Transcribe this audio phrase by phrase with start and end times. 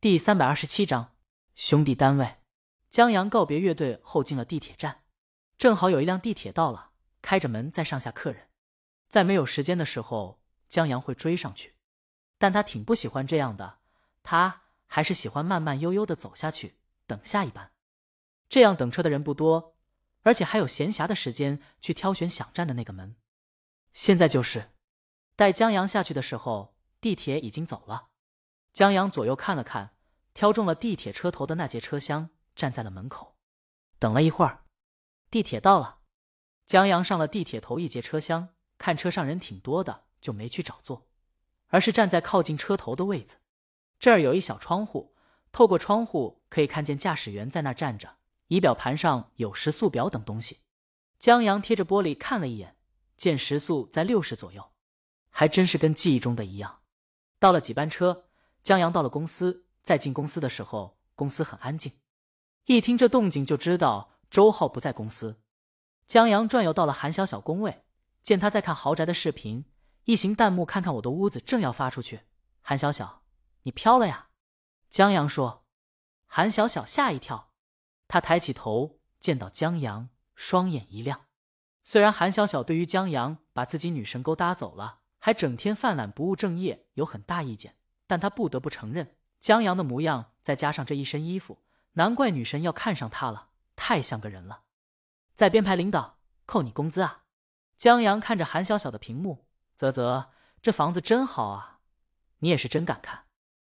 [0.00, 1.16] 第三百二十七章
[1.56, 2.36] 兄弟单位。
[2.88, 5.02] 江阳告别乐队后进了地铁站，
[5.56, 8.48] 正好有一辆地铁到了，开着门在上下客人。
[9.08, 11.74] 在没有时间的时候，江阳会追上去，
[12.38, 13.80] 但他挺不喜欢这样的，
[14.22, 16.76] 他还是喜欢慢慢悠悠的走下去，
[17.08, 17.72] 等下一班。
[18.48, 19.74] 这样等车的人不多，
[20.22, 23.16] 而且还有闲暇的时间去挑选想站的那个门。
[23.92, 24.70] 现在就是，
[25.34, 28.10] 待江阳下去的时候，地铁已经走了。
[28.78, 29.96] 江阳左右看了看，
[30.34, 33.34] 挑中了地铁车头的那节车厢，站在了门口。
[33.98, 34.62] 等了一会儿，
[35.32, 35.98] 地铁到了。
[36.64, 41.08] 江阳上了地铁头一节车厢，看车上人挺多的，就没去找座，
[41.70, 43.38] 而是站在靠近车头的位子。
[43.98, 45.12] 这儿有一小窗户，
[45.50, 50.60] 透过窗户可以看见驾驶员在那站着，仪表盘上有时速表等东西。
[51.18, 52.76] 江阳贴着玻璃看了一眼，
[53.16, 54.70] 见时速在六十左右，
[55.30, 56.82] 还真是跟记忆中的一样。
[57.40, 58.26] 到了几班车。
[58.68, 61.90] 江阳到了公司，在进公司的时候，公司很安静。
[62.66, 65.40] 一听这动静，就知道周浩不在公司。
[66.06, 67.86] 江阳转悠到了韩小小工位，
[68.22, 69.64] 见他在看豪宅的视频，
[70.04, 72.24] 一行弹幕看看我的屋子，正要发出去。
[72.60, 73.22] 韩小小，
[73.62, 74.28] 你飘了呀？
[74.90, 75.64] 江阳说。
[76.26, 77.54] 韩小小吓一跳，
[78.06, 81.22] 他抬起头，见到江阳，双眼一亮。
[81.84, 87.76] 虽然韩小小对于江阳把自己女神勾搭走了，还整天犯懒不务正业，有很大意见。
[88.08, 94.62] 但他不得不承认，江阳的模样再加上这一身衣服，难怪女神要看上他了，太像个人了。
[95.34, 97.22] 在编排领导扣你工资啊！
[97.76, 101.80] 江阳看着韩小小的屏幕，啧啧，这房子真好啊！
[102.38, 103.26] 你也是真敢看，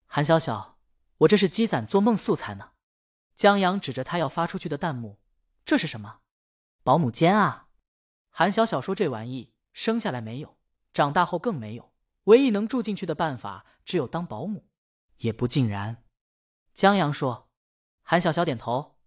[0.06, 0.78] 韩小小，
[1.18, 2.70] 我这是积攒做梦素材呢。
[3.34, 5.18] 江阳指着他要发出去的弹幕，
[5.64, 6.20] 这是什么？
[6.82, 7.68] 保姆间啊！
[8.30, 10.56] 韩小小说这玩意生下来没有，
[10.94, 11.87] 长大后更没有。
[12.28, 14.68] 唯一能住进去的办法，只有当保姆。
[15.18, 16.04] 也不尽然，
[16.74, 17.48] 江阳说。
[18.02, 18.98] 韩小小点头。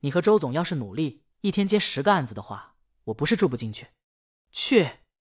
[0.00, 3.88] 你和周总要是努力，一天接十个案子的话，我不是住不进去。
[4.52, 4.98] 去，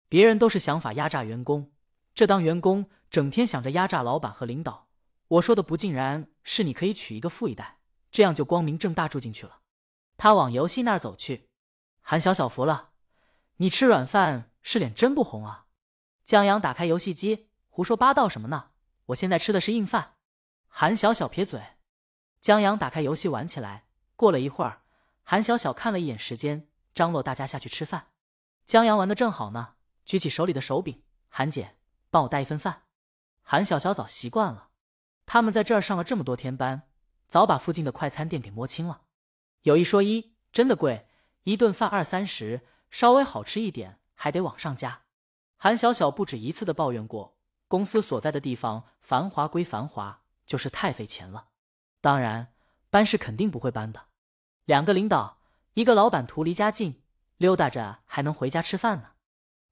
[0.09, 1.73] 别人都是想法压榨员工，
[2.15, 4.89] 这当员工整天想着压榨老板和领导。
[5.29, 7.81] 我说的不尽然是你可以娶一个富一代，
[8.11, 9.61] 这样就光明正大住进去了。
[10.17, 11.51] 他往游戏那儿走去。
[12.01, 12.93] 韩小小服了，
[13.57, 15.66] 你吃软饭是脸真不红啊。
[16.27, 18.71] 江阳打开游戏机，胡说八道什么呢？
[19.07, 20.17] 我现在吃的是硬饭。
[20.67, 21.63] 韩小小撇嘴。
[22.41, 23.85] 江阳打开游戏玩起来。
[24.17, 24.83] 过了一会儿，
[25.23, 28.09] 韩小小看了一眼时间，张罗大家下去吃饭。
[28.65, 31.77] 江阳玩的正好呢，举起手里的手柄，韩姐，
[32.11, 32.83] 帮我带一份饭。
[33.43, 34.71] 韩小小早习惯了，
[35.27, 36.89] 他们在这儿上了这么多天班，
[37.29, 39.03] 早把附近的快餐店给摸清了。
[39.63, 41.07] 有一说一，真的贵，
[41.45, 45.03] 一顿饭二三十，稍微好吃一点还得往上加。
[45.57, 47.37] 韩小小不止一次的抱怨过，
[47.67, 51.49] 公司所在的地方繁华归繁华，就是太费钱了。
[52.01, 52.53] 当然，
[52.91, 54.09] 搬是肯定不会搬的。
[54.65, 55.41] 两个领导，
[55.75, 57.03] 一个老板图离家近，
[57.39, 59.15] 溜达着还能回家吃饭呢；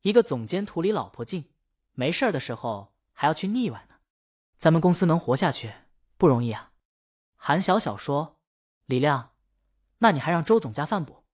[0.01, 1.53] 一个总监图离老婆近，
[1.93, 3.97] 没事儿的时候还要去腻歪呢。
[4.57, 5.73] 咱们公司能活下去
[6.17, 6.73] 不容易啊。
[7.37, 8.39] 韩小小说
[8.87, 9.33] ：“李亮，
[9.99, 11.25] 那你还让周总加饭补？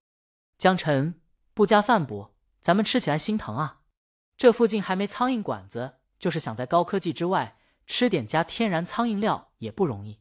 [0.57, 1.21] 江晨
[1.53, 3.79] 不加饭补，咱们吃起来心疼啊。”
[4.41, 10.19] 这附近还没苍蝇馆子，就是想在高科技之外吃点加天然苍蝇料也不容易。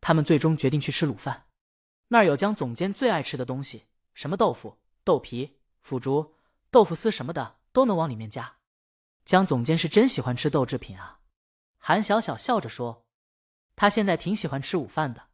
[0.00, 1.46] 他们最终决定去吃卤饭，
[2.06, 6.36] 那儿有江总监最爱吃的东西，什么豆腐、豆皮、腐竹、
[6.70, 8.58] 豆腐丝什么的都能往里面加。
[9.24, 11.18] 江总监是真喜欢吃豆制品啊。
[11.78, 13.06] 韩小小笑着说
[13.74, 15.30] ：“他现在挺喜欢吃午饭的，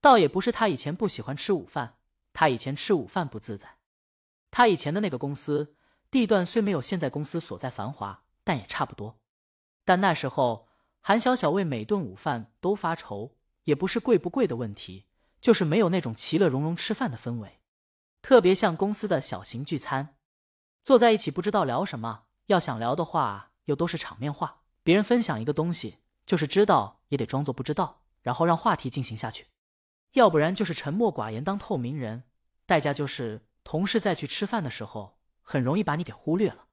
[0.00, 1.98] 倒也不是他以前不喜欢吃午饭，
[2.32, 3.76] 他以前吃午饭不自在。
[4.50, 5.76] 他以前的那个公司。”
[6.10, 9.20] 地段虽没有现在公司所在繁华，但也差不多。
[9.84, 10.68] 但那时候
[11.00, 15.06] 韩小小为每顿午饭都发愁，也不是贵不贵的问题，
[15.40, 17.60] 就是没有那种其乐融融吃饭的氛围。
[18.22, 20.16] 特别像公司的小型聚餐，
[20.82, 24.62] 坐在一起不知道聊什么，要想聊的话又都是场面话。
[24.82, 29.46] 别人分享一个东西，就是知道也得装作不知道，然后让话题进行下去。
[30.14, 32.24] 要不然就是沉默寡言当透明人，
[32.66, 35.19] 代价就是同事再去吃饭的时候。
[35.50, 36.68] 很容易把你给忽略了。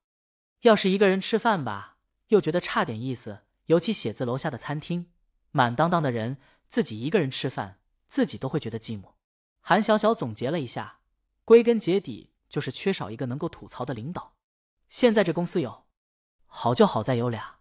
[0.62, 1.98] 要是一个人吃饭吧，
[2.28, 3.40] 又觉得差点意思。
[3.66, 5.08] 尤其写字楼下的餐厅，
[5.50, 6.38] 满当当的人，
[6.68, 9.14] 自己一个人吃饭，自己都会觉得寂寞。
[9.62, 11.00] 韩小小总结了一下，
[11.44, 14.36] 归根结底就是缺少一个能够吐槽的领导。
[14.88, 15.88] 现在这公司有，
[16.46, 17.56] 好就好在有俩。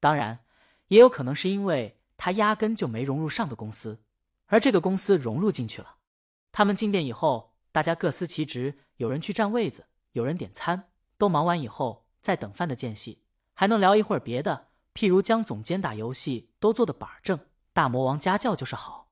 [0.00, 0.46] 当然，
[0.86, 4.02] 也有可能是因为他压根就没融入上个公司，
[4.46, 5.96] 而这个公司融入进去了。
[6.52, 9.84] 他们进店以后，大家各司其职，有人去占位子。
[10.12, 13.24] 有人点餐，都忙完以后在等饭的间隙，
[13.54, 17.38] 还能聊一会儿别的，譬如江总监打游戏都坐的板正，
[17.72, 19.10] 大魔王家教就是好。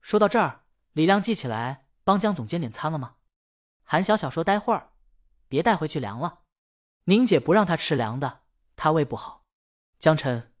[0.00, 3.16] 说到这儿，李亮记起来帮江总监点餐了吗？
[3.84, 4.92] 韩小小说：“待会儿，
[5.48, 6.40] 别带回去凉了。
[7.04, 8.42] 宁姐不让他吃凉的，
[8.76, 9.44] 他胃不好。”
[9.98, 10.52] 江晨，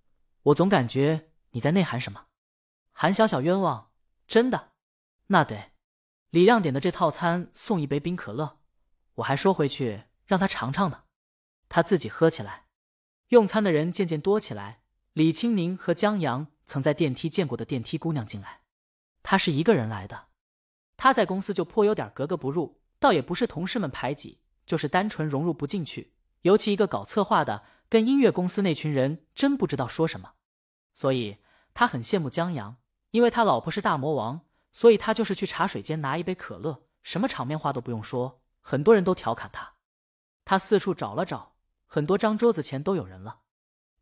[0.42, 2.26] 我总感觉你在内涵什么。
[2.92, 3.92] 韩小小冤枉，
[4.26, 4.72] 真的？
[5.28, 5.72] 那得。
[6.30, 8.59] 李亮点的这套餐送一杯冰可乐，
[9.20, 11.04] 我还说回去让他尝尝呢。
[11.68, 12.66] 他自己喝起来。
[13.28, 14.80] 用餐的人渐渐多起来。
[15.12, 18.60] 李青宁和江阳曾在电梯见过的电梯姑娘进来，
[19.22, 20.28] 她是一个人来的。
[20.96, 26.14] 她在公司就颇有点格格不入，倒也不是同事们排挤，就是单纯融入不进去。
[26.42, 30.34] 尤其一个搞策划的，跟音乐公司那群人真不知道说什么。
[30.94, 31.38] 所以
[31.74, 32.76] 他很羡慕江阳，
[33.10, 39.74] 因为他老婆是大魔王，所以他就是去茶水间拿一杯可乐，什么场面话都不用说，很多人都调侃他。
[40.44, 41.54] 他四处找了找，
[41.86, 43.40] 很多张桌子前都有人了。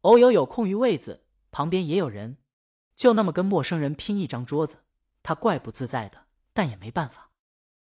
[0.03, 2.39] 偶有有空余位子，旁边也有人，
[2.95, 4.85] 就那么跟陌生人拼一张桌子，
[5.23, 7.31] 他怪不自在的，但也没办法。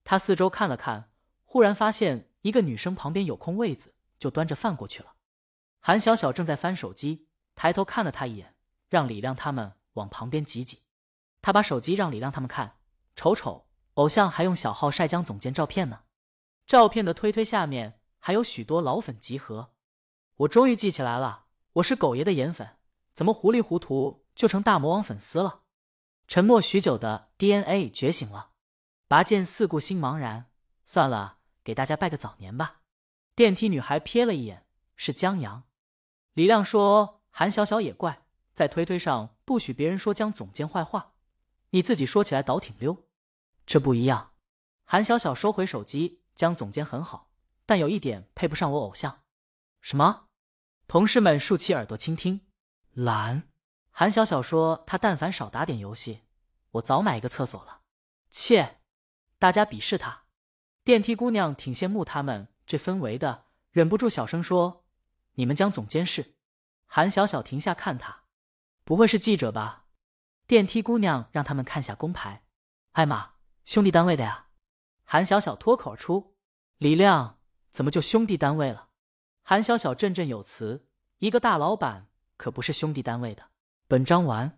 [0.05, 1.11] 他四周看了看，
[1.45, 5.15] 忽然发现一个女生旁边有空位子，就端着饭过去了。
[5.81, 8.55] 韩小小正在翻手机，抬头看了他一眼，
[8.89, 10.83] 让李亮他们往旁边挤挤。
[11.41, 12.79] 他把手机让李亮他们看，
[13.15, 16.01] 瞅瞅，偶像还用小号晒江总监照片呢。
[16.71, 19.73] 照片的推推下面还有许多老粉集合。
[20.37, 21.47] 我终于记起来了。
[21.73, 22.77] 我是狗爷的颜粉，
[23.13, 25.63] 怎么糊里糊涂就成大魔王粉丝了？
[26.29, 28.51] 沉默许久的 DNA 觉醒了，
[29.09, 30.49] 拔剑四顾心茫然。
[30.85, 32.83] 算了，给大家拜个早年吧。
[33.35, 34.65] 电梯女孩瞥了一眼，
[34.95, 35.65] 是江阳。
[36.35, 38.23] 李亮说：“韩小小也怪，
[38.55, 41.15] 在推推上不许别人说江总监坏话，
[41.71, 43.09] 你自己说起来倒挺溜。
[43.67, 44.35] 这不一样。”
[44.87, 47.29] 韩小小收回手机，江总监很好，
[47.67, 49.25] 但有一点配不上我偶像。
[49.83, 50.29] 什么？
[50.87, 52.47] 同事们竖起耳朵倾听。
[52.95, 53.51] 懒，
[53.91, 56.23] 韩小小说：“他但凡少打点游戏，
[56.71, 57.83] 我早买一个厕所了。”
[58.33, 58.81] 切，
[59.39, 60.23] 大家鄙视他。
[60.83, 64.87] 电梯姑娘挺羡慕他们这氛围的，忍不住小声说
[65.37, 66.37] ：“你们江总监是？”
[66.89, 68.23] 韩小小停下看他，
[68.85, 69.85] 不会是记者吧？
[70.47, 72.47] 电梯姑娘让他们看下工牌。
[72.93, 73.33] 艾玛，
[73.67, 74.47] 兄弟单位的呀。
[75.13, 76.37] 韩小小脱口而出
[76.79, 77.41] ：“李亮，
[77.73, 78.91] 怎么就兄弟单位了？”
[79.43, 80.87] 韩小小振振有词
[81.19, 83.43] ：“一个大老板可不是兄弟单位的。”
[83.89, 84.57] 本章完。